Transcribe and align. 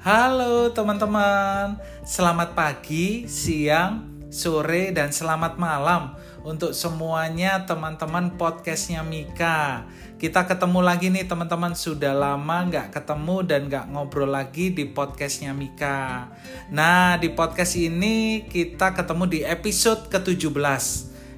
Halo 0.00 0.72
teman-teman, 0.72 1.76
selamat 2.08 2.56
pagi, 2.56 3.28
siang, 3.28 4.24
sore, 4.32 4.96
dan 4.96 5.12
selamat 5.12 5.60
malam 5.60 6.16
untuk 6.40 6.72
semuanya 6.72 7.68
teman-teman 7.68 8.32
podcastnya 8.40 9.04
Mika. 9.04 9.84
Kita 10.16 10.48
ketemu 10.48 10.80
lagi 10.80 11.12
nih 11.12 11.28
teman-teman, 11.28 11.76
sudah 11.76 12.16
lama 12.16 12.64
nggak 12.72 12.96
ketemu 12.96 13.36
dan 13.44 13.68
nggak 13.68 13.92
ngobrol 13.92 14.32
lagi 14.32 14.72
di 14.72 14.88
podcastnya 14.88 15.52
Mika. 15.52 16.32
Nah 16.72 17.20
di 17.20 17.28
podcast 17.36 17.76
ini 17.76 18.48
kita 18.48 18.96
ketemu 18.96 19.28
di 19.28 19.40
episode 19.44 20.08
ke-17. 20.08 20.82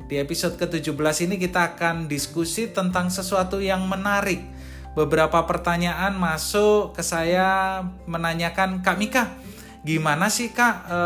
Di 0.06 0.22
episode 0.22 0.54
ke-17 0.54 1.26
ini 1.26 1.34
kita 1.34 1.74
akan 1.74 2.06
diskusi 2.06 2.70
tentang 2.70 3.10
sesuatu 3.10 3.58
yang 3.58 3.90
menarik 3.90 4.61
beberapa 4.92 5.44
pertanyaan 5.48 6.12
masuk 6.16 6.92
ke 6.92 7.02
saya 7.04 7.80
menanyakan 8.04 8.84
Kak 8.84 8.96
Mika, 9.00 9.24
gimana 9.82 10.28
sih 10.28 10.52
Kak 10.52 10.74
e, 10.84 10.98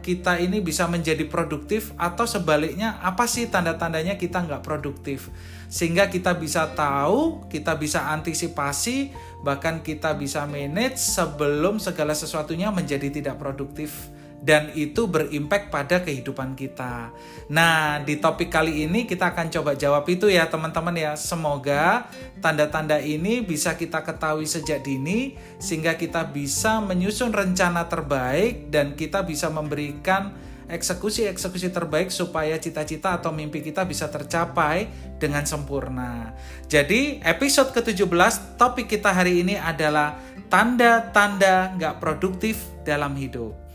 kita 0.00 0.38
ini 0.38 0.62
bisa 0.62 0.86
menjadi 0.86 1.26
produktif 1.26 1.90
atau 1.98 2.24
sebaliknya 2.24 3.02
apa 3.02 3.26
sih 3.26 3.50
tanda-tandanya 3.50 4.14
kita 4.14 4.46
nggak 4.46 4.62
produktif? 4.62 5.28
Sehingga 5.66 6.06
kita 6.06 6.38
bisa 6.38 6.70
tahu, 6.72 7.50
kita 7.50 7.74
bisa 7.74 8.14
antisipasi, 8.14 9.10
bahkan 9.42 9.82
kita 9.82 10.14
bisa 10.14 10.46
manage 10.46 11.02
sebelum 11.02 11.82
segala 11.82 12.14
sesuatunya 12.14 12.70
menjadi 12.70 13.10
tidak 13.10 13.42
produktif 13.42 14.15
dan 14.46 14.70
itu 14.78 15.10
berimpact 15.10 15.74
pada 15.74 16.06
kehidupan 16.06 16.54
kita. 16.54 17.10
Nah, 17.50 17.98
di 17.98 18.22
topik 18.22 18.46
kali 18.46 18.86
ini 18.86 19.02
kita 19.02 19.34
akan 19.34 19.50
coba 19.50 19.74
jawab 19.74 20.06
itu 20.06 20.30
ya, 20.30 20.46
teman-teman 20.46 20.94
ya. 20.94 21.12
Semoga 21.18 22.06
tanda-tanda 22.38 23.02
ini 23.02 23.42
bisa 23.42 23.74
kita 23.74 24.06
ketahui 24.06 24.46
sejak 24.46 24.86
dini 24.86 25.34
sehingga 25.58 25.98
kita 25.98 26.30
bisa 26.30 26.78
menyusun 26.78 27.34
rencana 27.34 27.90
terbaik 27.90 28.70
dan 28.70 28.94
kita 28.94 29.26
bisa 29.26 29.50
memberikan 29.50 30.30
eksekusi-eksekusi 30.70 31.74
terbaik 31.74 32.14
supaya 32.14 32.54
cita-cita 32.58 33.18
atau 33.18 33.34
mimpi 33.34 33.62
kita 33.62 33.82
bisa 33.82 34.06
tercapai 34.06 34.86
dengan 35.18 35.42
sempurna. 35.42 36.38
Jadi, 36.70 37.18
episode 37.22 37.74
ke-17 37.74 38.58
topik 38.58 38.86
kita 38.94 39.10
hari 39.10 39.42
ini 39.42 39.58
adalah 39.58 40.18
tanda-tanda 40.46 41.74
nggak 41.74 41.98
produktif 41.98 42.62
dalam 42.86 43.14
hidup. 43.18 43.65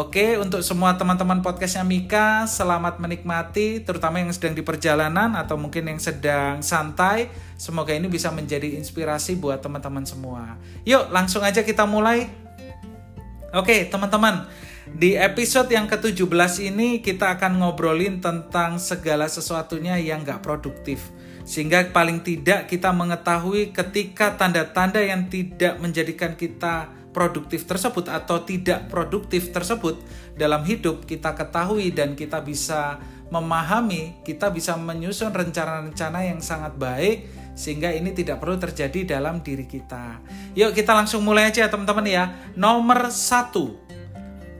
Oke, 0.00 0.40
untuk 0.40 0.64
semua 0.64 0.96
teman-teman 0.96 1.44
podcastnya 1.44 1.84
Mika, 1.84 2.48
selamat 2.48 3.04
menikmati, 3.04 3.84
terutama 3.84 4.16
yang 4.16 4.32
sedang 4.32 4.56
di 4.56 4.64
perjalanan 4.64 5.36
atau 5.36 5.60
mungkin 5.60 5.92
yang 5.92 6.00
sedang 6.00 6.64
santai. 6.64 7.28
Semoga 7.60 7.92
ini 7.92 8.08
bisa 8.08 8.32
menjadi 8.32 8.80
inspirasi 8.80 9.36
buat 9.36 9.60
teman-teman 9.60 10.08
semua. 10.08 10.56
Yuk, 10.88 11.12
langsung 11.12 11.44
aja 11.44 11.60
kita 11.60 11.84
mulai. 11.84 12.32
Oke, 13.52 13.92
teman-teman, 13.92 14.48
di 14.88 15.20
episode 15.20 15.68
yang 15.68 15.84
ke-17 15.84 16.72
ini 16.72 17.04
kita 17.04 17.36
akan 17.36 17.60
ngobrolin 17.60 18.24
tentang 18.24 18.80
segala 18.80 19.28
sesuatunya 19.28 20.00
yang 20.00 20.24
gak 20.24 20.40
produktif. 20.40 21.12
Sehingga 21.44 21.92
paling 21.92 22.24
tidak 22.24 22.72
kita 22.72 22.88
mengetahui 22.88 23.76
ketika 23.76 24.32
tanda-tanda 24.32 25.04
yang 25.04 25.28
tidak 25.28 25.76
menjadikan 25.76 26.40
kita 26.40 26.99
produktif 27.10 27.66
tersebut 27.66 28.06
atau 28.06 28.42
tidak 28.46 28.86
produktif 28.86 29.50
tersebut 29.50 29.98
dalam 30.38 30.62
hidup 30.62 31.04
kita 31.06 31.34
ketahui 31.34 31.90
dan 31.90 32.14
kita 32.14 32.38
bisa 32.42 33.02
memahami, 33.30 34.18
kita 34.26 34.50
bisa 34.50 34.74
menyusun 34.74 35.30
rencana-rencana 35.30 36.26
yang 36.26 36.42
sangat 36.42 36.74
baik 36.74 37.30
sehingga 37.54 37.92
ini 37.94 38.10
tidak 38.14 38.42
perlu 38.42 38.58
terjadi 38.58 39.18
dalam 39.18 39.42
diri 39.42 39.66
kita. 39.66 40.18
Yuk 40.58 40.74
kita 40.74 40.94
langsung 40.94 41.22
mulai 41.22 41.50
aja 41.50 41.70
teman-teman 41.70 42.06
ya. 42.06 42.24
Nomor 42.58 43.10
satu, 43.14 43.78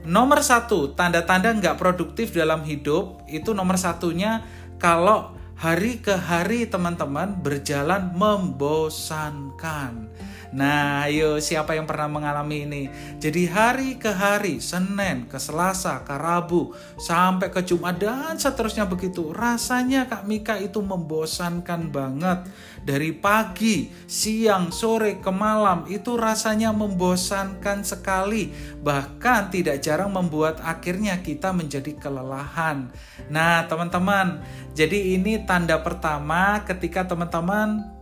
nomor 0.07 0.39
satu 0.43 0.95
tanda-tanda 0.95 1.51
nggak 1.51 1.75
produktif 1.75 2.31
dalam 2.31 2.63
hidup 2.63 3.27
itu 3.27 3.51
nomor 3.51 3.75
satunya 3.75 4.43
kalau 4.79 5.35
hari 5.59 6.01
ke 6.01 6.15
hari 6.15 6.65
teman-teman 6.65 7.37
berjalan 7.37 8.09
membosankan. 8.15 10.09
Nah, 10.51 11.07
ayo 11.07 11.39
siapa 11.39 11.79
yang 11.79 11.87
pernah 11.87 12.11
mengalami 12.11 12.67
ini? 12.67 12.83
Jadi 13.23 13.47
hari 13.47 13.95
ke 13.95 14.11
hari, 14.11 14.59
Senin 14.59 15.23
ke 15.31 15.39
Selasa 15.39 16.03
ke 16.03 16.11
Rabu 16.11 16.75
sampai 16.99 17.47
ke 17.47 17.63
Jumat 17.63 17.95
dan 17.95 18.35
seterusnya 18.35 18.83
begitu. 18.83 19.31
Rasanya 19.31 20.11
Kak 20.11 20.27
Mika 20.27 20.59
itu 20.59 20.83
membosankan 20.83 21.87
banget. 21.87 22.51
Dari 22.83 23.15
pagi, 23.15 23.95
siang, 24.11 24.75
sore 24.75 25.23
ke 25.23 25.31
malam 25.31 25.87
itu 25.87 26.19
rasanya 26.19 26.75
membosankan 26.75 27.87
sekali. 27.87 28.51
Bahkan 28.83 29.55
tidak 29.55 29.79
jarang 29.79 30.11
membuat 30.11 30.59
akhirnya 30.59 31.23
kita 31.23 31.55
menjadi 31.55 31.95
kelelahan. 31.95 32.91
Nah, 33.31 33.63
teman-teman, 33.71 34.43
jadi 34.75 35.15
ini 35.15 35.47
tanda 35.47 35.79
pertama 35.79 36.59
ketika 36.67 37.07
teman-teman 37.07 38.00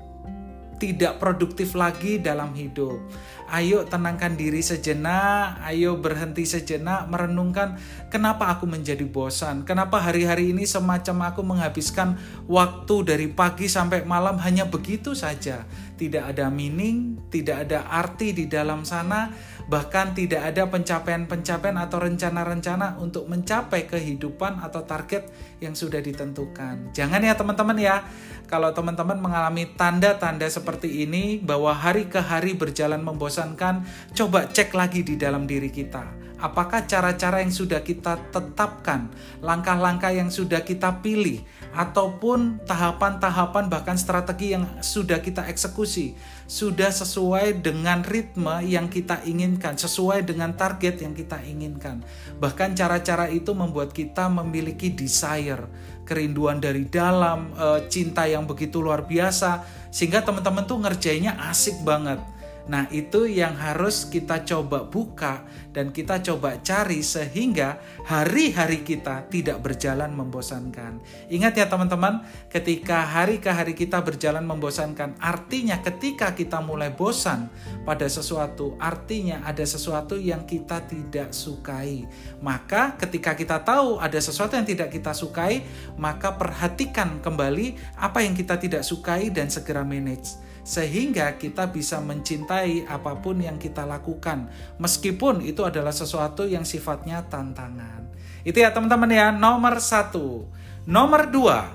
tidak 0.80 1.20
produktif 1.20 1.76
lagi 1.76 2.18
dalam 2.18 2.56
hidup. 2.56 2.98
Ayo 3.50 3.82
tenangkan 3.82 4.38
diri 4.38 4.62
sejenak, 4.62 5.58
ayo 5.66 5.98
berhenti 5.98 6.46
sejenak 6.46 7.10
merenungkan 7.10 7.82
kenapa 8.14 8.46
aku 8.54 8.70
menjadi 8.70 9.02
bosan, 9.10 9.66
kenapa 9.66 9.98
hari-hari 9.98 10.54
ini 10.54 10.70
semacam 10.70 11.34
aku 11.34 11.42
menghabiskan 11.42 12.22
waktu 12.46 12.96
dari 13.10 13.26
pagi 13.26 13.66
sampai 13.66 14.06
malam 14.06 14.38
hanya 14.38 14.70
begitu 14.70 15.18
saja. 15.18 15.66
Tidak 15.98 16.30
ada 16.30 16.48
meaning, 16.54 17.18
tidak 17.34 17.68
ada 17.68 17.90
arti 17.90 18.32
di 18.32 18.46
dalam 18.46 18.86
sana, 18.86 19.34
bahkan 19.68 20.14
tidak 20.14 20.46
ada 20.54 20.70
pencapaian-pencapaian 20.70 21.76
atau 21.76 22.00
rencana-rencana 22.06 23.02
untuk 23.02 23.28
mencapai 23.28 23.84
kehidupan 23.90 24.64
atau 24.64 24.86
target 24.88 25.28
yang 25.60 25.76
sudah 25.76 26.00
ditentukan. 26.00 26.96
Jangan 26.96 27.20
ya 27.20 27.36
teman-teman 27.36 27.78
ya, 27.78 28.08
kalau 28.50 28.74
teman-teman 28.74 29.22
mengalami 29.22 29.70
tanda-tanda 29.78 30.50
seperti 30.50 31.06
ini 31.06 31.38
bahwa 31.38 31.70
hari 31.70 32.10
ke 32.10 32.18
hari 32.18 32.58
berjalan 32.58 32.98
membosankan, 33.04 33.39
coba 34.12 34.50
cek 34.50 34.76
lagi 34.76 35.02
di 35.06 35.16
dalam 35.16 35.48
diri 35.48 35.72
kita. 35.72 36.20
Apakah 36.40 36.88
cara-cara 36.88 37.44
yang 37.44 37.52
sudah 37.52 37.84
kita 37.84 38.16
tetapkan, 38.32 39.12
langkah-langkah 39.44 40.08
yang 40.16 40.32
sudah 40.32 40.64
kita 40.64 41.04
pilih, 41.04 41.44
ataupun 41.76 42.64
tahapan-tahapan 42.64 43.68
bahkan 43.68 44.00
strategi 44.00 44.56
yang 44.56 44.64
sudah 44.80 45.20
kita 45.20 45.52
eksekusi 45.52 46.16
sudah 46.50 46.90
sesuai 46.90 47.62
dengan 47.62 48.02
ritme 48.02 48.66
yang 48.66 48.90
kita 48.90 49.22
inginkan, 49.22 49.78
sesuai 49.78 50.26
dengan 50.26 50.58
target 50.58 51.06
yang 51.06 51.14
kita 51.14 51.38
inginkan. 51.46 52.02
Bahkan 52.42 52.74
cara-cara 52.74 53.30
itu 53.30 53.54
membuat 53.54 53.94
kita 53.94 54.26
memiliki 54.34 54.90
desire, 54.90 55.70
kerinduan 56.10 56.58
dari 56.58 56.90
dalam, 56.90 57.54
e, 57.54 57.86
cinta 57.94 58.26
yang 58.26 58.50
begitu 58.50 58.82
luar 58.82 59.06
biasa, 59.06 59.62
sehingga 59.94 60.26
teman-teman 60.26 60.66
tuh 60.66 60.82
ngerjainnya 60.82 61.38
asik 61.54 61.86
banget. 61.86 62.18
Nah, 62.70 62.86
itu 62.94 63.26
yang 63.26 63.58
harus 63.58 64.06
kita 64.06 64.46
coba 64.46 64.86
buka 64.86 65.42
dan 65.74 65.90
kita 65.90 66.22
coba 66.22 66.62
cari 66.62 67.02
sehingga 67.02 67.82
hari-hari 68.06 68.86
kita 68.86 69.26
tidak 69.26 69.66
berjalan 69.66 70.14
membosankan. 70.14 71.02
Ingat 71.34 71.58
ya 71.58 71.66
teman-teman, 71.66 72.22
ketika 72.54 73.10
hari 73.10 73.42
ke 73.42 73.50
hari 73.50 73.74
kita 73.74 74.06
berjalan 74.06 74.46
membosankan, 74.46 75.18
artinya 75.18 75.82
ketika 75.82 76.38
kita 76.38 76.62
mulai 76.62 76.94
bosan 76.94 77.50
pada 77.90 78.06
sesuatu, 78.06 78.78
artinya 78.78 79.42
ada 79.50 79.66
sesuatu 79.66 80.14
yang 80.14 80.46
kita 80.46 80.86
tidak 80.86 81.34
sukai. 81.34 82.06
Maka 82.38 82.94
ketika 83.02 83.34
kita 83.34 83.66
tahu 83.66 83.98
ada 83.98 84.22
sesuatu 84.22 84.54
yang 84.54 84.70
tidak 84.70 84.94
kita 84.94 85.18
sukai, 85.18 85.66
maka 85.98 86.38
perhatikan 86.38 87.18
kembali 87.18 87.98
apa 87.98 88.22
yang 88.22 88.38
kita 88.38 88.62
tidak 88.62 88.86
sukai 88.86 89.34
dan 89.34 89.50
segera 89.50 89.82
manage 89.82 90.38
sehingga 90.70 91.34
kita 91.42 91.74
bisa 91.74 91.98
mencintai 91.98 92.86
apa 92.86 93.18
pun 93.18 93.42
yang 93.42 93.58
kita 93.58 93.90
lakukan. 93.90 94.54
Meskipun 94.78 95.42
itu 95.42 95.66
adalah 95.66 95.90
sesuatu 95.90 96.46
yang 96.46 96.62
sifatnya 96.62 97.26
tantangan. 97.26 98.14
Itu 98.46 98.62
ya 98.62 98.70
teman-teman 98.70 99.10
ya 99.10 99.34
nomor 99.34 99.82
satu. 99.82 100.46
Nomor 100.86 101.34
dua. 101.34 101.74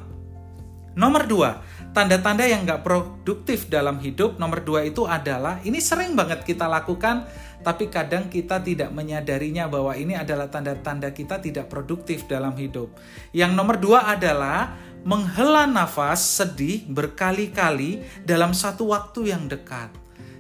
Nomor 0.95 1.27
dua 1.27 1.51
tanda-tanda 1.95 2.43
yang 2.43 2.67
nggak 2.67 2.83
produktif 2.83 3.71
dalam 3.71 4.03
hidup 4.03 4.37
nomor 4.43 4.67
dua 4.67 4.83
itu 4.83 5.07
adalah 5.07 5.63
ini 5.63 5.79
sering 5.79 6.19
banget 6.19 6.43
kita 6.43 6.67
lakukan 6.67 7.23
tapi 7.65 7.89
kadang 7.89 8.29
kita 8.29 8.61
tidak 8.61 8.93
menyadarinya 8.93 9.67
bahwa 9.67 9.97
ini 9.97 10.13
adalah 10.13 10.53
tanda-tanda 10.53 11.11
kita 11.17 11.41
tidak 11.41 11.73
produktif 11.73 12.29
dalam 12.29 12.53
hidup 12.55 12.93
yang 13.33 13.57
nomor 13.57 13.81
dua 13.81 14.13
adalah 14.13 14.77
menghela 15.05 15.69
nafas 15.69 16.21
sedih 16.41 16.89
berkali-kali 16.89 18.01
dalam 18.25 18.57
satu 18.57 18.89
waktu 18.89 19.37
yang 19.37 19.45
dekat. 19.47 19.93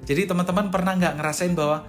Jadi 0.08 0.24
teman-teman 0.24 0.72
pernah 0.72 0.96
nggak 0.96 1.14
ngerasain 1.20 1.52
bahwa 1.52 1.84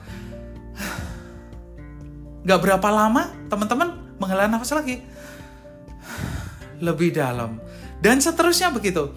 nggak 2.46 2.60
berapa 2.60 2.88
lama 2.92 3.32
teman-teman 3.48 3.90
menghela 4.20 4.52
nafas 4.52 4.76
lagi 4.76 5.00
lebih 6.84 7.16
dalam 7.16 7.64
dan 8.04 8.20
seterusnya 8.20 8.76
begitu. 8.76 9.16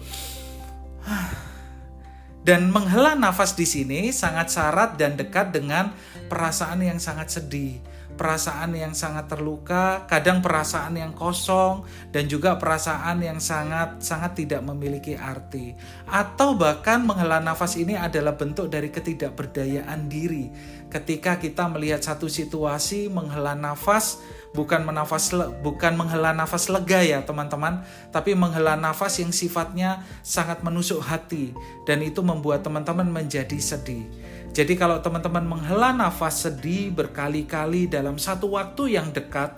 Dan 2.49 2.73
menghela 2.73 3.13
nafas 3.13 3.53
di 3.53 3.61
sini 3.61 4.09
sangat 4.09 4.49
syarat 4.49 4.97
dan 4.97 5.13
dekat 5.13 5.53
dengan 5.53 5.93
perasaan 6.33 6.81
yang 6.81 6.97
sangat 6.97 7.29
sedih 7.29 7.77
perasaan 8.19 8.75
yang 8.75 8.91
sangat 8.91 9.31
terluka, 9.31 10.03
kadang 10.03 10.43
perasaan 10.43 10.99
yang 10.99 11.15
kosong 11.15 11.87
dan 12.11 12.27
juga 12.27 12.59
perasaan 12.59 13.23
yang 13.23 13.39
sangat 13.39 14.03
sangat 14.03 14.35
tidak 14.43 14.59
memiliki 14.59 15.15
arti. 15.15 15.79
Atau 16.03 16.59
bahkan 16.59 17.07
menghela 17.07 17.39
nafas 17.39 17.79
ini 17.79 17.95
adalah 17.95 18.35
bentuk 18.35 18.67
dari 18.67 18.91
ketidakberdayaan 18.91 20.11
diri. 20.11 20.51
Ketika 20.91 21.39
kita 21.39 21.71
melihat 21.71 22.03
satu 22.03 22.27
situasi 22.27 23.07
menghela 23.07 23.55
nafas 23.55 24.19
bukan 24.51 24.81
menafas 24.81 25.31
bukan 25.61 25.93
menghela 25.95 26.35
nafas 26.35 26.67
lega 26.67 26.99
ya 26.99 27.23
teman-teman, 27.23 27.87
tapi 28.11 28.35
menghela 28.35 28.75
nafas 28.75 29.23
yang 29.23 29.31
sifatnya 29.31 30.03
sangat 30.27 30.59
menusuk 30.59 30.99
hati 30.99 31.55
dan 31.87 32.03
itu 32.03 32.19
membuat 32.19 32.67
teman-teman 32.67 33.07
menjadi 33.07 33.55
sedih. 33.55 34.03
Jadi 34.49 34.73
kalau 34.73 34.97
teman-teman 34.99 35.45
menghela 35.45 35.93
nafas 35.93 36.47
sedih 36.47 36.89
berkali-kali 36.89 37.85
dalam 37.85 38.17
satu 38.17 38.57
waktu 38.57 38.97
yang 38.97 39.13
dekat, 39.13 39.53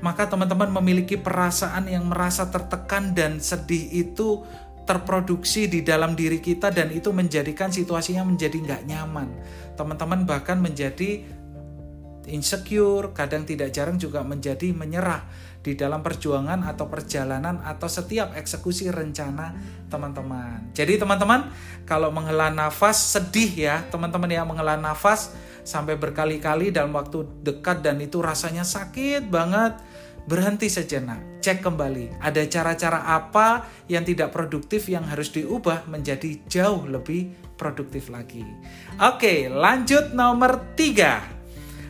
maka 0.00 0.26
teman-teman 0.30 0.70
memiliki 0.80 1.20
perasaan 1.20 1.90
yang 1.90 2.08
merasa 2.08 2.48
tertekan 2.48 3.12
dan 3.12 3.42
sedih 3.42 3.90
itu 3.90 4.46
terproduksi 4.88 5.70
di 5.70 5.86
dalam 5.86 6.18
diri 6.18 6.42
kita 6.42 6.72
dan 6.74 6.90
itu 6.90 7.14
menjadikan 7.14 7.70
situasinya 7.70 8.26
menjadi 8.26 8.58
nggak 8.58 8.82
nyaman. 8.90 9.28
Teman-teman 9.78 10.26
bahkan 10.26 10.58
menjadi 10.58 11.22
insecure, 12.28 13.16
kadang 13.16 13.48
tidak 13.48 13.72
jarang 13.72 13.96
juga 13.96 14.20
menjadi 14.20 14.74
menyerah 14.76 15.24
di 15.60 15.76
dalam 15.76 16.00
perjuangan 16.00 16.64
atau 16.64 16.88
perjalanan 16.88 17.60
atau 17.60 17.84
setiap 17.84 18.32
eksekusi 18.32 18.88
rencana 18.88 19.52
teman-teman. 19.92 20.72
Jadi 20.72 20.96
teman-teman, 20.96 21.52
kalau 21.84 22.08
menghela 22.08 22.48
nafas 22.48 22.96
sedih 23.12 23.68
ya, 23.68 23.76
teman-teman 23.92 24.28
ya 24.32 24.42
menghela 24.44 24.80
nafas 24.80 25.36
sampai 25.60 26.00
berkali-kali 26.00 26.72
dalam 26.72 26.96
waktu 26.96 27.28
dekat 27.44 27.84
dan 27.84 28.00
itu 28.00 28.24
rasanya 28.24 28.64
sakit 28.64 29.28
banget. 29.28 29.76
Berhenti 30.20 30.68
sejenak, 30.68 31.40
cek 31.40 31.64
kembali. 31.64 32.20
Ada 32.20 32.44
cara-cara 32.46 33.08
apa 33.08 33.66
yang 33.88 34.04
tidak 34.04 34.30
produktif 34.30 34.86
yang 34.86 35.02
harus 35.08 35.32
diubah 35.32 35.88
menjadi 35.88 36.44
jauh 36.44 36.84
lebih 36.86 37.32
produktif 37.56 38.12
lagi. 38.12 38.44
Oke, 39.00 39.48
lanjut 39.48 40.12
nomor 40.12 40.76
tiga 40.76 41.39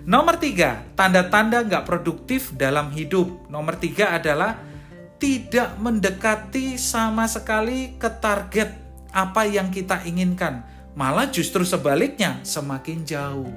Nomor 0.08 0.40
tiga, 0.40 0.80
tanda-tanda 0.96 1.60
nggak 1.60 1.84
produktif 1.84 2.56
dalam 2.56 2.88
hidup. 2.92 3.48
Nomor 3.52 3.76
tiga 3.76 4.16
adalah 4.16 4.56
tidak 5.20 5.76
mendekati 5.76 6.80
sama 6.80 7.28
sekali 7.28 8.00
ke 8.00 8.08
target 8.08 8.72
apa 9.12 9.44
yang 9.44 9.68
kita 9.68 10.00
inginkan. 10.08 10.64
Malah 10.96 11.28
justru 11.28 11.62
sebaliknya, 11.68 12.40
semakin 12.40 13.04
jauh. 13.04 13.52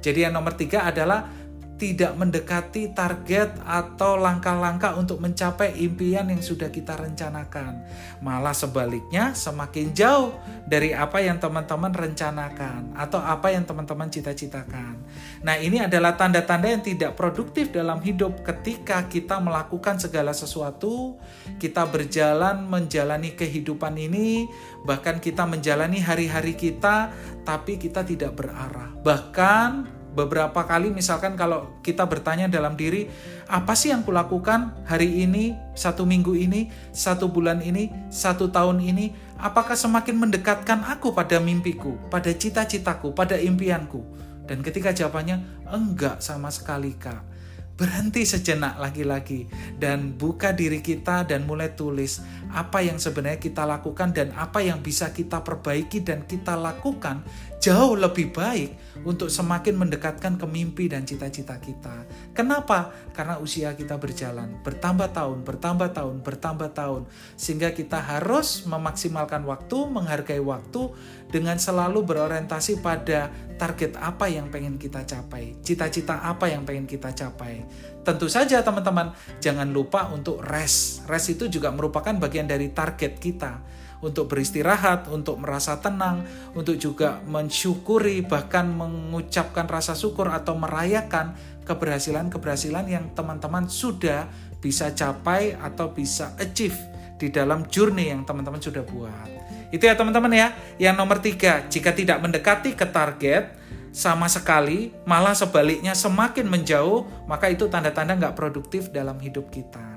Jadi 0.00 0.24
yang 0.24 0.32
nomor 0.32 0.56
tiga 0.56 0.88
adalah 0.88 1.28
tidak 1.76 2.16
mendekati 2.16 2.96
target 2.96 3.60
atau 3.60 4.16
langkah-langkah 4.16 4.96
untuk 4.96 5.20
mencapai 5.20 5.76
impian 5.76 6.32
yang 6.32 6.40
sudah 6.40 6.72
kita 6.72 6.96
rencanakan. 6.96 7.84
Malah 8.24 8.56
sebaliknya, 8.56 9.36
semakin 9.36 9.92
jauh 9.92 10.32
dari 10.64 10.96
apa 10.96 11.20
yang 11.20 11.36
teman-teman 11.36 11.92
rencanakan 11.92 12.96
atau 12.96 13.20
apa 13.20 13.52
yang 13.52 13.68
teman-teman 13.68 14.08
cita-citakan. 14.08 14.96
Nah, 15.44 15.56
ini 15.60 15.84
adalah 15.84 16.16
tanda-tanda 16.16 16.72
yang 16.72 16.80
tidak 16.80 17.12
produktif 17.12 17.68
dalam 17.68 18.00
hidup 18.00 18.40
ketika 18.40 19.04
kita 19.04 19.36
melakukan 19.36 20.00
segala 20.00 20.32
sesuatu, 20.32 21.20
kita 21.60 21.84
berjalan 21.92 22.64
menjalani 22.64 23.36
kehidupan 23.36 24.00
ini, 24.00 24.48
bahkan 24.88 25.20
kita 25.20 25.44
menjalani 25.44 26.00
hari-hari 26.00 26.56
kita, 26.56 27.12
tapi 27.44 27.76
kita 27.76 28.00
tidak 28.00 28.32
berarah. 28.32 28.96
Bahkan 29.04 29.95
beberapa 30.16 30.64
kali 30.64 30.88
misalkan 30.88 31.36
kalau 31.36 31.76
kita 31.84 32.08
bertanya 32.08 32.48
dalam 32.48 32.72
diri 32.72 33.12
apa 33.52 33.76
sih 33.76 33.92
yang 33.92 34.00
kulakukan 34.00 34.72
hari 34.88 35.22
ini 35.28 35.52
satu 35.76 36.08
minggu 36.08 36.32
ini 36.32 36.72
satu 36.90 37.28
bulan 37.28 37.60
ini 37.60 37.92
satu 38.08 38.48
tahun 38.48 38.80
ini? 38.80 39.12
Apakah 39.36 39.76
semakin 39.76 40.16
mendekatkan 40.16 40.88
aku 40.88 41.12
pada 41.12 41.36
mimpiku 41.36 42.00
pada 42.08 42.32
cita-citaku 42.32 43.12
pada 43.12 43.36
impianku? 43.36 44.00
Dan 44.48 44.64
ketika 44.64 44.96
jawabannya 44.96 45.68
enggak 45.68 46.24
sama 46.24 46.48
sekali 46.48 46.96
kak. 46.96 47.36
Berhenti 47.76 48.24
sejenak 48.24 48.80
lagi-lagi 48.80 49.44
dan 49.76 50.16
buka 50.16 50.56
diri 50.56 50.80
kita 50.80 51.28
dan 51.28 51.44
mulai 51.44 51.76
tulis 51.76 52.24
apa 52.48 52.80
yang 52.80 52.96
sebenarnya 52.96 53.36
kita 53.36 53.68
lakukan 53.68 54.16
dan 54.16 54.32
apa 54.32 54.64
yang 54.64 54.80
bisa 54.80 55.12
kita 55.12 55.44
perbaiki 55.44 56.00
dan 56.00 56.24
kita 56.24 56.56
lakukan 56.56 57.20
jauh 57.60 57.96
lebih 57.96 58.30
baik 58.30 59.02
untuk 59.04 59.28
semakin 59.28 59.76
mendekatkan 59.76 60.38
ke 60.40 60.46
mimpi 60.48 60.88
dan 60.88 61.04
cita-cita 61.04 61.56
kita. 61.60 62.06
Kenapa? 62.32 62.92
Karena 63.12 63.38
usia 63.38 63.72
kita 63.74 63.96
berjalan 64.00 64.60
bertambah 64.62 65.12
tahun, 65.12 65.42
bertambah 65.44 65.90
tahun, 65.92 66.16
bertambah 66.22 66.70
tahun 66.72 67.02
sehingga 67.34 67.72
kita 67.72 67.98
harus 68.00 68.64
memaksimalkan 68.68 69.44
waktu, 69.44 69.78
menghargai 69.88 70.42
waktu 70.42 70.94
dengan 71.30 71.58
selalu 71.58 72.06
berorientasi 72.06 72.80
pada 72.80 73.32
target 73.56 73.96
apa 73.98 74.28
yang 74.28 74.52
pengen 74.52 74.76
kita 74.76 75.02
capai, 75.02 75.56
cita-cita 75.64 76.22
apa 76.22 76.48
yang 76.48 76.62
pengen 76.62 76.84
kita 76.84 77.12
capai. 77.12 77.64
Tentu 78.06 78.30
saja 78.30 78.62
teman-teman, 78.62 79.10
jangan 79.42 79.66
lupa 79.66 80.06
untuk 80.14 80.38
rest. 80.38 81.02
Rest 81.10 81.34
itu 81.34 81.50
juga 81.50 81.74
merupakan 81.74 82.14
bagian 82.14 82.46
dari 82.46 82.70
target 82.70 83.18
kita 83.18 83.58
untuk 84.04 84.28
beristirahat, 84.28 85.08
untuk 85.08 85.40
merasa 85.40 85.80
tenang, 85.80 86.24
untuk 86.52 86.76
juga 86.76 87.20
mensyukuri 87.24 88.24
bahkan 88.24 88.68
mengucapkan 88.68 89.64
rasa 89.64 89.96
syukur 89.96 90.28
atau 90.28 90.56
merayakan 90.56 91.36
keberhasilan-keberhasilan 91.66 92.86
yang 92.86 93.04
teman-teman 93.16 93.66
sudah 93.66 94.28
bisa 94.62 94.92
capai 94.94 95.56
atau 95.58 95.92
bisa 95.92 96.32
achieve 96.38 96.76
di 97.16 97.32
dalam 97.32 97.64
journey 97.66 98.12
yang 98.12 98.22
teman-teman 98.28 98.60
sudah 98.60 98.84
buat. 98.84 99.28
Itu 99.72 99.88
ya 99.88 99.98
teman-teman 99.98 100.30
ya. 100.30 100.48
Yang 100.78 100.94
nomor 100.94 101.18
tiga, 101.18 101.64
jika 101.66 101.90
tidak 101.90 102.22
mendekati 102.22 102.76
ke 102.78 102.86
target 102.86 103.56
sama 103.90 104.28
sekali, 104.28 104.92
malah 105.08 105.32
sebaliknya 105.32 105.96
semakin 105.96 106.46
menjauh, 106.46 107.08
maka 107.24 107.48
itu 107.48 107.66
tanda-tanda 107.66 108.14
nggak 108.14 108.36
produktif 108.36 108.92
dalam 108.92 109.16
hidup 109.18 109.48
kita. 109.48 109.96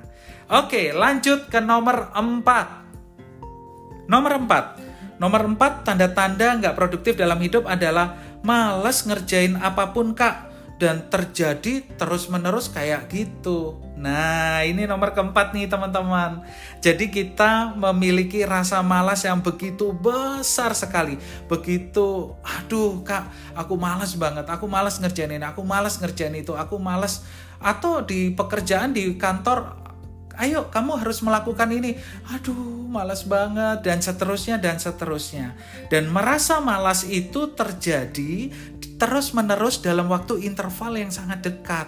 Oke, 0.50 0.96
lanjut 0.96 1.52
ke 1.52 1.62
nomor 1.62 2.10
empat. 2.16 2.79
Nomor 4.10 4.42
empat, 4.42 4.82
nomor 5.22 5.46
empat 5.46 5.86
tanda-tanda 5.86 6.58
nggak 6.58 6.74
produktif 6.74 7.14
dalam 7.14 7.38
hidup 7.38 7.70
adalah 7.70 8.18
males 8.42 9.06
ngerjain 9.06 9.54
apa 9.62 9.94
pun 9.94 10.18
kak 10.18 10.50
dan 10.80 11.06
terjadi 11.12 11.84
terus-menerus 12.00 12.72
kayak 12.72 13.12
gitu. 13.12 13.78
Nah, 14.00 14.64
ini 14.64 14.88
nomor 14.88 15.12
keempat 15.12 15.52
nih 15.52 15.68
teman-teman. 15.68 16.42
Jadi 16.80 17.12
kita 17.12 17.76
memiliki 17.76 18.48
rasa 18.48 18.80
malas 18.80 19.28
yang 19.28 19.44
begitu 19.44 19.92
besar 19.92 20.72
sekali. 20.72 21.20
Begitu, 21.52 22.32
aduh 22.42 23.04
kak, 23.04 23.28
aku 23.60 23.76
malas 23.76 24.16
banget. 24.16 24.48
Aku 24.48 24.72
malas 24.72 24.98
ngerjain 25.04 25.36
ini, 25.36 25.44
aku 25.44 25.62
malas 25.68 26.00
ngerjain 26.00 26.34
itu, 26.34 26.56
aku 26.56 26.80
malas. 26.80 27.28
Atau 27.60 28.08
di 28.08 28.32
pekerjaan 28.32 28.96
di 28.96 29.20
kantor, 29.20 29.89
ayo 30.40 30.72
kamu 30.72 31.04
harus 31.04 31.20
melakukan 31.20 31.70
ini. 31.70 32.00
Aduh, 32.32 32.88
malas 32.88 33.28
banget. 33.28 33.84
Dan 33.84 34.00
seterusnya, 34.00 34.58
dan 34.58 34.80
seterusnya. 34.80 35.54
Dan 35.92 36.08
merasa 36.10 36.64
malas 36.64 37.04
itu 37.06 37.52
terjadi 37.54 38.50
terus-menerus 39.00 39.84
dalam 39.84 40.08
waktu 40.08 40.48
interval 40.48 40.96
yang 40.96 41.12
sangat 41.12 41.44
dekat. 41.44 41.88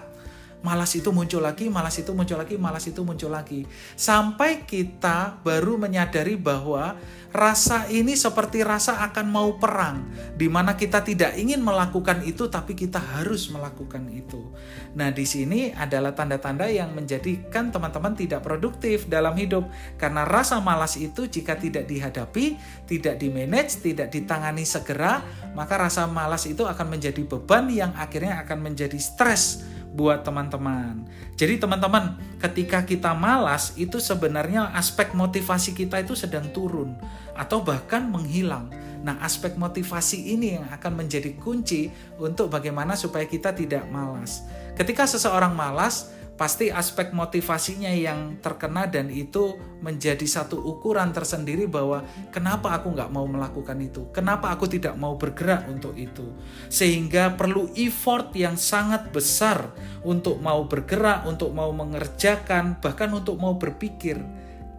Malas 0.62 0.94
itu 0.94 1.10
muncul 1.10 1.42
lagi, 1.42 1.74
malas 1.74 1.98
itu 1.98 2.14
muncul 2.14 2.38
lagi, 2.38 2.54
malas 2.54 2.86
itu 2.86 3.02
muncul 3.02 3.34
lagi. 3.34 3.66
Sampai 3.98 4.62
kita 4.70 5.42
baru 5.42 5.82
menyadari 5.82 6.38
bahwa 6.38 6.94
rasa 7.32 7.88
ini 7.88 8.14
seperti 8.14 8.60
rasa 8.62 9.00
akan 9.08 9.28
mau 9.32 9.56
perang, 9.56 10.04
di 10.36 10.52
mana 10.52 10.76
kita 10.76 11.00
tidak 11.00 11.40
ingin 11.40 11.64
melakukan 11.64 12.22
itu, 12.28 12.52
tapi 12.52 12.76
kita 12.76 13.00
harus 13.00 13.48
melakukan 13.48 14.04
itu. 14.12 14.52
Nah, 14.94 15.10
di 15.16 15.24
sini 15.24 15.72
adalah 15.72 16.12
tanda-tanda 16.12 16.68
yang 16.68 16.92
menjadikan 16.92 17.72
teman-teman 17.72 18.14
tidak 18.20 18.44
produktif 18.44 19.08
dalam 19.08 19.34
hidup, 19.40 19.64
karena 19.96 20.28
rasa 20.28 20.60
malas 20.60 21.00
itu 21.00 21.24
jika 21.26 21.56
tidak 21.56 21.88
dihadapi, 21.88 22.60
tidak 22.84 23.16
dimanage, 23.16 23.80
tidak 23.80 24.12
ditangani 24.12 24.68
segera, 24.68 25.24
maka 25.56 25.80
rasa 25.80 26.04
malas 26.12 26.44
itu 26.44 26.68
akan 26.68 27.00
menjadi 27.00 27.24
beban 27.24 27.72
yang 27.72 27.96
akhirnya 27.96 28.44
akan 28.44 28.60
menjadi 28.60 29.00
stres 29.00 29.71
buat 29.92 30.24
teman-teman. 30.24 31.04
Jadi 31.36 31.60
teman-teman, 31.60 32.16
ketika 32.40 32.84
kita 32.88 33.12
malas 33.12 33.76
itu 33.76 34.00
sebenarnya 34.00 34.72
aspek 34.72 35.12
motivasi 35.12 35.76
kita 35.76 36.00
itu 36.00 36.16
sedang 36.16 36.48
turun 36.56 36.96
atau 37.36 37.60
bahkan 37.60 38.08
menghilang. 38.08 38.72
Nah, 39.02 39.18
aspek 39.26 39.58
motivasi 39.58 40.38
ini 40.38 40.62
yang 40.62 40.66
akan 40.70 41.04
menjadi 41.04 41.34
kunci 41.36 41.90
untuk 42.22 42.54
bagaimana 42.54 42.94
supaya 42.94 43.26
kita 43.26 43.52
tidak 43.52 43.84
malas. 43.90 44.46
Ketika 44.78 45.10
seseorang 45.10 45.58
malas, 45.58 46.14
pasti 46.42 46.74
aspek 46.74 47.14
motivasinya 47.14 47.94
yang 47.94 48.42
terkena 48.42 48.90
dan 48.90 49.14
itu 49.14 49.62
menjadi 49.78 50.26
satu 50.26 50.58
ukuran 50.58 51.14
tersendiri 51.14 51.70
bahwa 51.70 52.02
kenapa 52.34 52.74
aku 52.82 52.98
nggak 52.98 53.14
mau 53.14 53.30
melakukan 53.30 53.78
itu, 53.78 54.10
kenapa 54.10 54.50
aku 54.50 54.66
tidak 54.66 54.98
mau 54.98 55.22
bergerak 55.22 55.70
untuk 55.70 55.94
itu, 55.94 56.34
sehingga 56.66 57.38
perlu 57.38 57.70
effort 57.78 58.34
yang 58.34 58.58
sangat 58.58 59.14
besar 59.14 59.70
untuk 60.02 60.42
mau 60.42 60.66
bergerak, 60.66 61.30
untuk 61.30 61.54
mau 61.54 61.70
mengerjakan, 61.70 62.82
bahkan 62.82 63.14
untuk 63.14 63.38
mau 63.38 63.62
berpikir. 63.62 64.18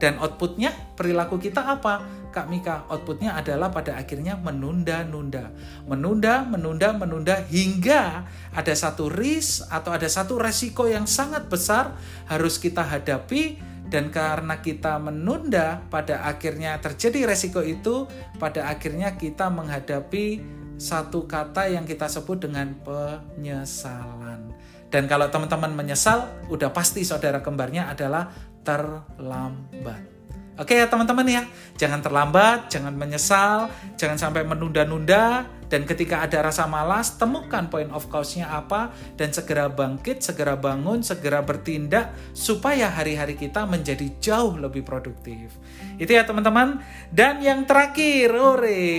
Dan 0.03 0.19
outputnya 0.19 0.75
perilaku 0.99 1.39
kita 1.39 1.63
apa? 1.63 2.03
Kak 2.35 2.51
Mika, 2.51 2.91
outputnya 2.91 3.39
adalah 3.39 3.71
pada 3.71 3.95
akhirnya 3.95 4.35
menunda-nunda. 4.35 5.55
Menunda, 5.87 6.43
menunda, 6.43 6.91
menunda 6.91 7.39
hingga 7.47 8.27
ada 8.51 8.75
satu 8.75 9.07
risk 9.07 9.63
atau 9.71 9.95
ada 9.95 10.11
satu 10.11 10.43
resiko 10.43 10.91
yang 10.91 11.07
sangat 11.07 11.47
besar 11.47 11.95
harus 12.27 12.59
kita 12.59 12.83
hadapi 12.83 13.63
dan 13.87 14.11
karena 14.11 14.59
kita 14.59 14.99
menunda 14.99 15.87
pada 15.87 16.27
akhirnya 16.27 16.83
terjadi 16.83 17.29
resiko 17.31 17.63
itu 17.63 18.11
pada 18.43 18.67
akhirnya 18.75 19.15
kita 19.15 19.55
menghadapi 19.55 20.43
satu 20.83 21.31
kata 21.31 21.71
yang 21.71 21.87
kita 21.87 22.11
sebut 22.11 22.43
dengan 22.43 22.75
penyesalan. 22.83 24.51
Dan 24.93 25.09
kalau 25.09 25.33
teman-teman 25.33 25.73
menyesal, 25.73 26.29
udah 26.53 26.69
pasti 26.69 27.01
saudara 27.03 27.41
kembarnya 27.41 27.89
adalah 27.89 28.29
terlambat. 28.61 30.13
Oke 30.61 30.77
ya 30.77 30.85
teman-teman 30.85 31.25
ya, 31.25 31.43
jangan 31.81 32.05
terlambat, 32.05 32.69
jangan 32.69 32.93
menyesal, 32.93 33.73
jangan 33.97 34.21
sampai 34.21 34.45
menunda-nunda, 34.45 35.49
dan 35.73 35.89
ketika 35.89 36.21
ada 36.21 36.45
rasa 36.45 36.69
malas, 36.69 37.17
temukan 37.17 37.73
point 37.73 37.89
of 37.89 38.05
cause-nya 38.13 38.53
apa, 38.53 38.93
dan 39.17 39.33
segera 39.33 39.73
bangkit, 39.73 40.21
segera 40.21 40.53
bangun, 40.53 41.01
segera 41.01 41.41
bertindak, 41.41 42.13
supaya 42.37 42.93
hari-hari 42.93 43.41
kita 43.41 43.65
menjadi 43.65 44.13
jauh 44.21 44.61
lebih 44.61 44.85
produktif. 44.85 45.57
Itu 45.97 46.13
ya 46.13 46.29
teman-teman. 46.29 46.85
Dan 47.09 47.41
yang 47.41 47.65
terakhir, 47.65 48.37
ore, 48.37 48.93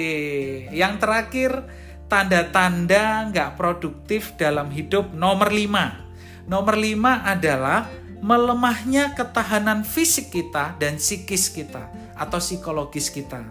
yang 0.74 0.98
terakhir, 0.98 1.62
tanda-tanda 2.14 3.34
nggak 3.34 3.58
produktif 3.58 4.38
dalam 4.38 4.70
hidup 4.70 5.18
nomor 5.18 5.50
5. 5.50 6.46
Nomor 6.46 6.78
5 6.78 7.10
adalah 7.26 7.90
melemahnya 8.22 9.18
ketahanan 9.18 9.82
fisik 9.82 10.30
kita 10.30 10.78
dan 10.78 11.02
psikis 11.02 11.50
kita 11.50 11.90
atau 12.14 12.38
psikologis 12.38 13.10
kita. 13.10 13.42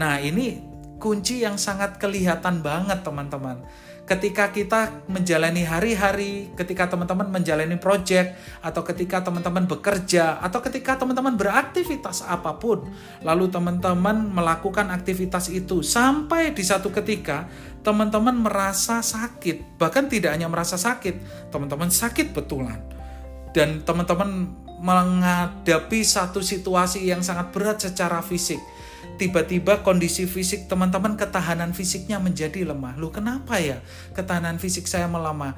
Nah, 0.00 0.16
ini 0.16 0.64
kunci 0.96 1.44
yang 1.44 1.60
sangat 1.60 2.00
kelihatan 2.00 2.64
banget, 2.64 3.04
teman-teman. 3.04 3.60
Ketika 4.06 4.54
kita 4.54 5.02
menjalani 5.10 5.66
hari-hari, 5.66 6.54
ketika 6.54 6.86
teman-teman 6.86 7.26
menjalani 7.26 7.74
project, 7.74 8.38
atau 8.62 8.86
ketika 8.86 9.26
teman-teman 9.26 9.66
bekerja, 9.66 10.38
atau 10.38 10.62
ketika 10.62 10.94
teman-teman 10.94 11.34
beraktivitas 11.34 12.22
apa 12.22 12.54
pun, 12.54 12.86
lalu 13.26 13.50
teman-teman 13.50 14.30
melakukan 14.30 14.94
aktivitas 14.94 15.50
itu 15.50 15.82
sampai 15.82 16.54
di 16.54 16.62
satu 16.62 16.94
ketika 16.94 17.50
teman-teman 17.82 18.46
merasa 18.46 19.02
sakit, 19.02 19.74
bahkan 19.74 20.06
tidak 20.06 20.38
hanya 20.38 20.46
merasa 20.46 20.78
sakit, 20.78 21.50
teman-teman 21.50 21.90
sakit 21.90 22.30
betulan 22.30 22.78
dan 23.50 23.80
teman-teman 23.82 24.52
menghadapi 24.76 26.04
satu 26.04 26.44
situasi 26.44 27.08
yang 27.08 27.24
sangat 27.24 27.48
berat 27.48 27.80
secara 27.80 28.20
fisik. 28.20 28.60
Tiba-tiba 29.16 29.80
kondisi 29.86 30.26
fisik 30.26 30.66
teman-teman 30.66 31.14
ketahanan 31.14 31.72
fisiknya 31.72 32.18
menjadi 32.18 32.66
lemah. 32.66 32.98
Lu 32.98 33.08
kenapa 33.08 33.56
ya 33.62 33.80
ketahanan 34.12 34.58
fisik 34.60 34.84
saya 34.90 35.06
melemah? 35.06 35.56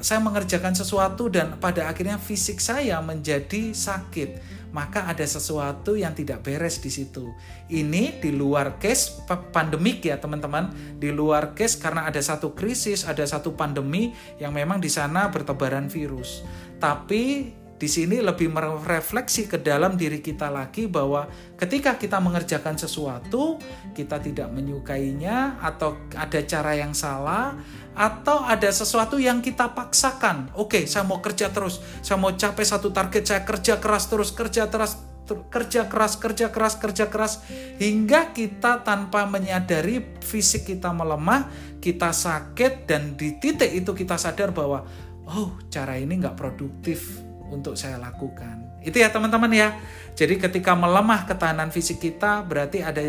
Saya 0.00 0.22
mengerjakan 0.22 0.72
sesuatu 0.72 1.28
dan 1.28 1.60
pada 1.60 1.90
akhirnya 1.90 2.16
fisik 2.16 2.62
saya 2.62 3.02
menjadi 3.04 3.74
sakit 3.76 4.60
maka 4.70 5.10
ada 5.10 5.26
sesuatu 5.26 5.98
yang 5.98 6.14
tidak 6.14 6.46
beres 6.46 6.78
di 6.78 6.90
situ. 6.90 7.34
Ini 7.70 8.22
di 8.22 8.30
luar 8.30 8.78
case 8.78 9.22
pandemik 9.26 10.06
ya 10.06 10.18
teman-teman, 10.18 10.70
di 10.98 11.10
luar 11.10 11.58
case 11.58 11.78
karena 11.78 12.06
ada 12.06 12.22
satu 12.22 12.54
krisis, 12.54 13.02
ada 13.06 13.26
satu 13.26 13.54
pandemi 13.54 14.14
yang 14.38 14.54
memang 14.54 14.78
di 14.78 14.90
sana 14.90 15.28
bertebaran 15.30 15.90
virus. 15.90 16.46
Tapi 16.78 17.52
di 17.80 17.88
sini 17.88 18.20
lebih 18.20 18.52
merefleksi 18.52 19.48
ke 19.48 19.56
dalam 19.56 19.96
diri 19.96 20.20
kita 20.20 20.52
lagi 20.52 20.84
bahwa 20.84 21.24
ketika 21.56 21.96
kita 21.96 22.20
mengerjakan 22.20 22.76
sesuatu, 22.76 23.56
kita 23.96 24.20
tidak 24.20 24.52
menyukainya 24.52 25.56
atau 25.64 25.96
ada 26.12 26.44
cara 26.44 26.76
yang 26.76 26.92
salah 26.92 27.56
atau 27.96 28.44
ada 28.44 28.68
sesuatu 28.68 29.16
yang 29.16 29.40
kita 29.40 29.72
paksakan. 29.72 30.52
Oke, 30.60 30.84
saya 30.84 31.08
mau 31.08 31.24
kerja 31.24 31.48
terus, 31.48 31.80
saya 32.04 32.20
mau 32.20 32.36
capai 32.36 32.68
satu 32.68 32.92
target, 32.92 33.24
saya 33.24 33.48
kerja 33.48 33.80
keras 33.80 34.12
terus, 34.12 34.28
kerja 34.36 34.68
terus, 34.68 35.00
kerja 35.48 35.88
keras, 35.88 36.20
kerja 36.20 36.52
keras, 36.52 36.76
kerja 36.76 37.08
keras 37.08 37.40
hingga 37.80 38.36
kita 38.36 38.84
tanpa 38.84 39.24
menyadari 39.24 40.20
fisik 40.20 40.68
kita 40.68 40.92
melemah, 40.92 41.48
kita 41.80 42.12
sakit 42.12 42.84
dan 42.84 43.16
di 43.16 43.40
titik 43.40 43.72
itu 43.72 43.96
kita 43.96 44.20
sadar 44.20 44.52
bahwa 44.52 44.84
oh 45.32 45.56
cara 45.72 45.96
ini 45.96 46.20
nggak 46.20 46.36
produktif 46.36 47.29
untuk 47.50 47.74
saya 47.74 47.98
lakukan. 47.98 48.80
Itu 48.80 49.02
ya 49.02 49.12
teman-teman 49.12 49.50
ya. 49.52 49.76
Jadi 50.14 50.40
ketika 50.40 50.72
melemah 50.72 51.28
ketahanan 51.28 51.68
fisik 51.68 52.00
kita 52.00 52.46
berarti 52.46 52.80
ada 52.80 53.02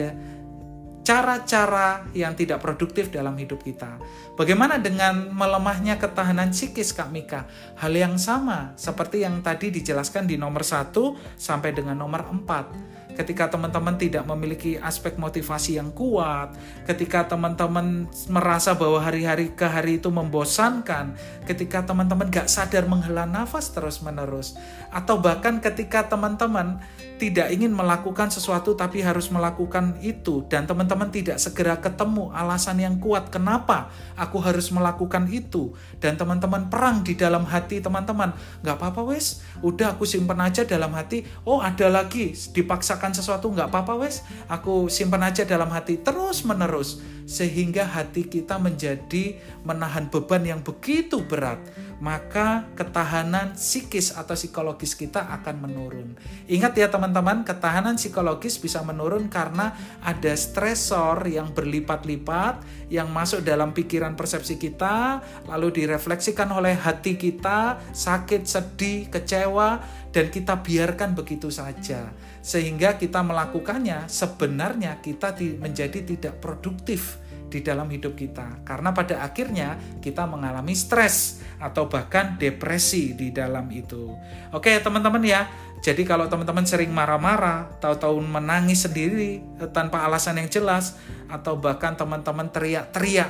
cara-cara 1.02 2.06
yang 2.14 2.38
tidak 2.38 2.62
produktif 2.62 3.10
dalam 3.10 3.34
hidup 3.34 3.66
kita. 3.66 3.98
Bagaimana 4.38 4.78
dengan 4.78 5.34
melemahnya 5.34 5.98
ketahanan 5.98 6.54
psikis 6.54 6.94
Kak 6.94 7.10
Mika? 7.10 7.50
Hal 7.82 7.94
yang 7.94 8.22
sama 8.22 8.78
seperti 8.78 9.26
yang 9.26 9.42
tadi 9.42 9.74
dijelaskan 9.74 10.30
di 10.30 10.38
nomor 10.38 10.62
1 10.62 10.94
sampai 11.36 11.74
dengan 11.74 11.98
nomor 11.98 12.30
4 12.30 13.01
ketika 13.18 13.52
teman-teman 13.52 14.00
tidak 14.00 14.24
memiliki 14.24 14.80
aspek 14.80 15.20
motivasi 15.20 15.76
yang 15.78 15.92
kuat, 15.92 16.56
ketika 16.88 17.28
teman-teman 17.28 18.08
merasa 18.32 18.72
bahwa 18.74 19.04
hari-hari 19.04 19.52
ke 19.52 19.68
hari 19.68 20.00
itu 20.00 20.08
membosankan, 20.08 21.14
ketika 21.44 21.84
teman-teman 21.84 22.32
gak 22.32 22.48
sadar 22.48 22.88
menghela 22.88 23.28
nafas 23.28 23.70
terus-menerus, 23.76 24.56
atau 24.90 25.20
bahkan 25.20 25.60
ketika 25.60 26.08
teman-teman 26.08 26.80
tidak 27.20 27.54
ingin 27.54 27.70
melakukan 27.70 28.34
sesuatu 28.34 28.74
tapi 28.74 29.04
harus 29.04 29.30
melakukan 29.30 30.00
itu, 30.02 30.48
dan 30.48 30.66
teman-teman 30.66 31.12
tidak 31.12 31.38
segera 31.38 31.78
ketemu 31.78 32.32
alasan 32.34 32.82
yang 32.82 32.98
kuat 32.98 33.30
kenapa 33.30 33.92
aku 34.18 34.40
harus 34.42 34.72
melakukan 34.74 35.28
itu, 35.30 35.76
dan 36.00 36.16
teman-teman 36.18 36.72
perang 36.72 37.04
di 37.04 37.14
dalam 37.14 37.44
hati 37.46 37.84
teman-teman, 37.84 38.34
gak 38.64 38.80
apa-apa 38.80 39.04
wes, 39.12 39.44
udah 39.62 39.94
aku 39.94 40.08
simpen 40.08 40.40
aja 40.40 40.64
dalam 40.64 40.96
hati, 40.96 41.28
oh 41.46 41.62
ada 41.62 41.92
lagi, 41.92 42.34
dipaksa 42.34 43.01
merasakan 43.02 43.18
sesuatu 43.18 43.50
nggak 43.50 43.74
apa-apa 43.74 43.98
wes. 43.98 44.22
Aku 44.46 44.86
simpan 44.86 45.26
aja 45.26 45.42
dalam 45.42 45.74
hati 45.74 45.98
terus 45.98 46.46
menerus 46.46 47.02
sehingga 47.26 47.90
hati 47.90 48.30
kita 48.30 48.62
menjadi 48.62 49.42
menahan 49.66 50.06
beban 50.14 50.46
yang 50.46 50.62
begitu 50.62 51.26
berat 51.26 51.58
maka 52.02 52.66
ketahanan 52.74 53.54
psikis 53.54 54.18
atau 54.18 54.34
psikologis 54.34 54.98
kita 54.98 55.22
akan 55.40 55.70
menurun. 55.70 56.18
Ingat 56.50 56.74
ya 56.74 56.90
teman-teman, 56.90 57.46
ketahanan 57.46 57.96
psikologis 58.02 58.58
bisa 58.58 58.82
menurun 58.82 59.30
karena 59.30 59.78
ada 60.02 60.34
stresor 60.34 61.30
yang 61.30 61.54
berlipat-lipat 61.54 62.66
yang 62.90 63.08
masuk 63.14 63.46
dalam 63.46 63.72
pikiran 63.72 64.18
persepsi 64.18 64.58
kita, 64.58 65.22
lalu 65.46 65.86
direfleksikan 65.86 66.50
oleh 66.50 66.74
hati 66.74 67.16
kita, 67.16 67.78
sakit, 67.94 68.50
sedih, 68.50 69.08
kecewa, 69.14 69.80
dan 70.10 70.28
kita 70.28 70.60
biarkan 70.60 71.16
begitu 71.16 71.48
saja 71.48 72.12
sehingga 72.42 72.98
kita 72.98 73.22
melakukannya 73.22 74.10
sebenarnya 74.10 75.00
kita 75.00 75.38
menjadi 75.62 76.02
tidak 76.04 76.42
produktif 76.42 77.22
di 77.52 77.60
dalam 77.60 77.92
hidup 77.92 78.16
kita 78.16 78.64
karena 78.64 78.96
pada 78.96 79.20
akhirnya 79.20 79.76
kita 80.00 80.24
mengalami 80.24 80.72
stres 80.72 81.44
atau 81.60 81.92
bahkan 81.92 82.40
depresi 82.40 83.14
di 83.14 83.30
dalam 83.30 83.68
itu. 83.70 84.16
Oke, 84.56 84.80
teman-teman 84.80 85.22
ya. 85.22 85.46
Jadi 85.82 86.06
kalau 86.06 86.30
teman-teman 86.30 86.64
sering 86.64 86.94
marah-marah, 86.94 87.82
tahu-tahu 87.82 88.22
menangis 88.22 88.88
sendiri 88.88 89.44
eh, 89.60 89.70
tanpa 89.70 90.08
alasan 90.08 90.40
yang 90.40 90.50
jelas 90.50 90.96
atau 91.28 91.60
bahkan 91.60 91.98
teman-teman 92.00 92.48
teriak-teriak 92.50 93.30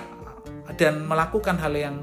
dan 0.77 1.03
melakukan 1.03 1.57
hal 1.57 1.73
yang 1.73 1.95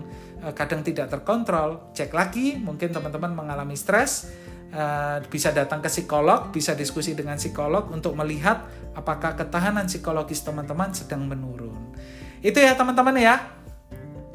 eh, 0.43 0.53
kadang 0.53 0.83
tidak 0.83 1.09
terkontrol, 1.13 1.95
cek 1.95 2.11
lagi 2.11 2.59
mungkin 2.59 2.91
teman-teman 2.91 3.33
mengalami 3.33 3.77
stres 3.79 4.29
Uh, 4.69 5.25
bisa 5.33 5.49
datang 5.49 5.81
ke 5.81 5.89
psikolog, 5.89 6.53
bisa 6.53 6.77
diskusi 6.77 7.17
dengan 7.17 7.41
psikolog 7.41 7.89
untuk 7.89 8.13
melihat 8.13 8.69
apakah 8.93 9.33
ketahanan 9.33 9.89
psikologis 9.89 10.45
teman-teman 10.45 10.93
sedang 10.93 11.25
menurun. 11.25 11.97
Itu 12.45 12.61
ya 12.61 12.77
teman-teman 12.77 13.17
ya. 13.17 13.49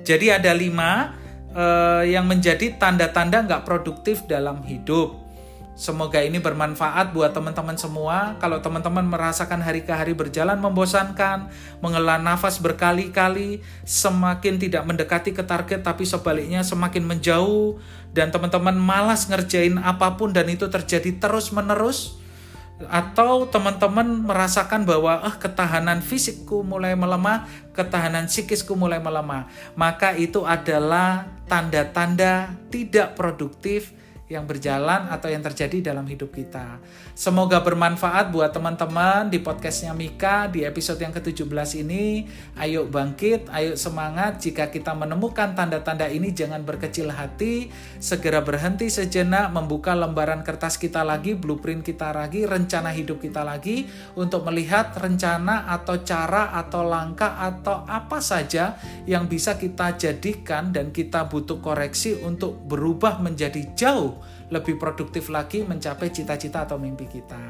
Jadi 0.01 0.33
ada 0.33 0.49
lima 0.57 1.13
uh, 1.53 2.01
yang 2.03 2.25
menjadi 2.25 2.75
tanda-tanda 2.81 3.45
nggak 3.45 3.63
produktif 3.63 4.25
dalam 4.25 4.65
hidup. 4.65 5.22
Semoga 5.73 6.21
ini 6.21 6.37
bermanfaat 6.37 7.17
buat 7.17 7.33
teman-teman 7.33 7.73
semua. 7.73 8.37
Kalau 8.37 8.61
teman-teman 8.61 9.09
merasakan 9.09 9.57
hari 9.57 9.81
ke 9.81 9.89
hari 9.89 10.13
berjalan 10.13 10.61
membosankan, 10.61 11.49
menghela 11.81 12.21
nafas 12.21 12.61
berkali-kali, 12.61 13.57
semakin 13.81 14.61
tidak 14.61 14.85
mendekati 14.85 15.33
ke 15.33 15.41
target 15.41 15.81
tapi 15.81 16.05
sebaliknya 16.05 16.61
semakin 16.61 17.01
menjauh 17.09 17.81
dan 18.13 18.29
teman-teman 18.29 18.77
malas 18.77 19.25
ngerjain 19.25 19.81
apa 19.81 20.13
pun 20.13 20.29
dan 20.29 20.45
itu 20.45 20.69
terjadi 20.69 21.17
terus-menerus 21.17 22.21
atau 22.85 23.49
teman-teman 23.49 24.05
merasakan 24.29 24.85
bahwa 24.85 25.25
ah 25.25 25.41
ketahanan 25.41 26.05
fisikku 26.05 26.61
mulai 26.61 26.93
melemah, 26.93 27.49
ketahanan 27.73 28.29
psikisku 28.29 28.77
mulai 28.77 29.01
melemah, 29.01 29.49
maka 29.73 30.13
itu 30.13 30.45
adalah 30.45 31.25
tanda-tanda 31.49 32.53
tidak 32.69 33.17
produktif 33.17 33.93
yang 34.33 34.49
berjalan 34.49 35.13
atau 35.13 35.29
yang 35.29 35.45
terjadi 35.45 35.93
dalam 35.93 36.09
hidup 36.09 36.33
kita. 36.33 36.81
Semoga 37.13 37.61
bermanfaat 37.61 38.33
buat 38.33 38.49
teman-teman 38.49 39.29
di 39.29 39.37
podcastnya 39.37 39.93
Mika 39.93 40.49
di 40.49 40.65
episode 40.65 40.97
yang 40.97 41.13
ke-17 41.13 41.85
ini. 41.85 42.25
Ayo 42.57 42.89
bangkit, 42.89 43.53
ayo 43.53 43.77
semangat. 43.77 44.41
Jika 44.41 44.73
kita 44.73 44.97
menemukan 44.97 45.53
tanda-tanda 45.53 46.09
ini 46.09 46.33
jangan 46.33 46.65
berkecil 46.65 47.13
hati. 47.13 47.69
Segera 48.01 48.41
berhenti 48.41 48.89
sejenak, 48.89 49.53
membuka 49.53 49.93
lembaran 49.93 50.41
kertas 50.41 50.81
kita 50.81 51.05
lagi, 51.05 51.37
blueprint 51.37 51.85
kita 51.85 52.09
lagi, 52.09 52.49
rencana 52.49 52.89
hidup 52.89 53.21
kita 53.21 53.45
lagi 53.45 53.85
untuk 54.17 54.49
melihat 54.49 54.97
rencana 54.97 55.69
atau 55.69 56.01
cara 56.01 56.57
atau 56.57 56.81
langkah 56.81 57.37
atau 57.37 57.85
apa 57.85 58.17
saja 58.17 58.81
yang 59.05 59.29
bisa 59.29 59.53
kita 59.61 59.93
jadikan 59.99 60.73
dan 60.73 60.89
kita 60.89 61.29
butuh 61.29 61.61
koreksi 61.61 62.17
untuk 62.25 62.57
berubah 62.65 63.21
menjadi 63.21 63.61
jauh 63.77 64.22
lebih 64.53 64.77
produktif 64.77 65.33
lagi 65.33 65.65
mencapai 65.65 66.13
cita-cita 66.13 66.69
atau 66.69 66.77
mimpi 66.77 67.09
kita. 67.09 67.41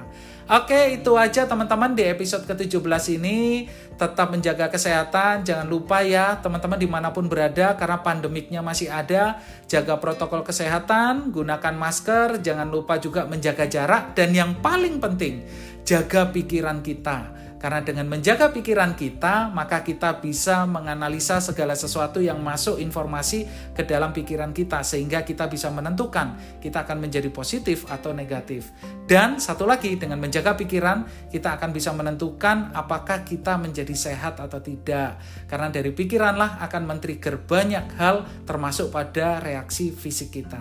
Oke, 0.47 0.99
itu 0.99 1.15
aja 1.19 1.43
teman-teman 1.43 1.91
di 1.91 2.07
episode 2.07 2.47
ke-17 2.47 3.19
ini. 3.19 3.67
Tetap 3.93 4.31
menjaga 4.31 4.71
kesehatan, 4.71 5.43
jangan 5.43 5.67
lupa 5.67 6.01
ya 6.01 6.39
teman-teman 6.39 6.79
di 6.79 6.87
mana 6.87 7.11
pun 7.11 7.27
berada 7.27 7.75
karena 7.75 7.99
pandemiknya 7.99 8.63
masih 8.63 8.87
ada. 8.87 9.43
Jaga 9.67 9.99
protokol 9.99 10.47
kesehatan, 10.47 11.31
gunakan 11.35 11.75
masker, 11.75 12.39
jangan 12.39 12.71
lupa 12.71 12.99
juga 12.99 13.27
menjaga 13.27 13.67
jarak. 13.67 14.15
Dan 14.15 14.31
yang 14.31 14.63
paling 14.63 15.03
penting, 15.03 15.43
jaga 15.83 16.31
pikiran 16.31 16.79
kita 16.79 17.42
karena 17.63 17.79
dengan 17.79 18.11
menjaga 18.11 18.51
pikiran 18.51 18.91
kita, 18.91 19.47
maka 19.55 19.87
kita 19.87 20.19
bisa 20.19 20.67
menganalisa 20.67 21.39
segala 21.39 21.79
sesuatu 21.79 22.19
yang 22.19 22.43
masuk 22.43 22.75
informasi 22.75 23.47
ke 23.71 23.87
dalam 23.87 24.11
pikiran 24.11 24.51
kita 24.51 24.83
sehingga 24.83 25.23
kita 25.23 25.47
bisa 25.47 25.71
menentukan 25.71 26.35
kita 26.59 26.83
akan 26.83 27.07
menjadi 27.07 27.31
positif 27.31 27.87
atau 27.87 28.11
negatif. 28.11 28.75
Dan 29.07 29.39
satu 29.39 29.63
lagi, 29.63 29.95
dengan 29.95 30.19
menjaga 30.19 30.59
pikiran, 30.59 31.31
kita 31.31 31.55
akan 31.55 31.71
bisa 31.71 31.95
menentukan 31.95 32.75
apakah 32.75 33.23
kita 33.23 33.55
menjadi 33.55 33.95
sehat 33.95 34.43
atau 34.43 34.59
tidak. 34.59 35.23
Karena 35.47 35.71
dari 35.71 35.95
pikiranlah 35.95 36.59
akan 36.67 36.83
men-trigger 36.83 37.47
banyak 37.47 37.95
hal 37.95 38.27
termasuk 38.43 38.91
pada 38.91 39.39
reaksi 39.39 39.95
fisik 39.95 40.35
kita. 40.35 40.59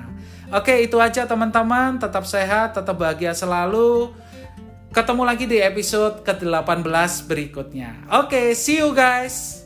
Oke, 0.54 0.78
itu 0.78 1.02
aja 1.02 1.26
teman-teman. 1.26 1.98
Tetap 1.98 2.22
sehat, 2.30 2.78
tetap 2.78 2.94
bahagia 2.94 3.34
selalu. 3.34 4.14
Ketemu 4.92 5.24
lagi 5.24 5.48
di 5.48 5.56
episode 5.56 6.20
ke-18 6.20 7.24
berikutnya. 7.24 8.12
Oke, 8.12 8.28
okay, 8.28 8.46
see 8.52 8.76
you 8.76 8.92
guys. 8.92 9.61